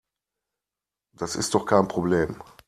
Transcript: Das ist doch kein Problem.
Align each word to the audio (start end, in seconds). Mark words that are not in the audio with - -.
Das 1.13 1.35
ist 1.35 1.53
doch 1.53 1.67
kein 1.67 1.87
Problem. 1.87 2.35